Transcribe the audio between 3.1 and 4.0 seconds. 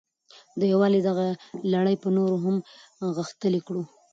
غښتلې کړو.